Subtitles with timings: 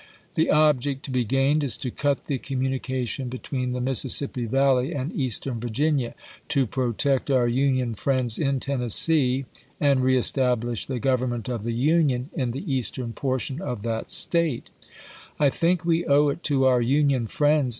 [0.33, 5.13] The object to be gained is to cut the communication between the Mississippi Valley and
[5.13, 6.15] Eastern Vii'ginia;
[6.47, 9.45] to protect oui' Union 'toBueu, friends in Tennessee,
[9.79, 11.59] and reestablish the Grovern Xov.
[11.59, 14.69] 25,' ^voi vii^' ''^^^^^^ the Union in the eastern portion of that P'• State,""
[15.39, 17.69] I think we owe it to our Union friends Ibid..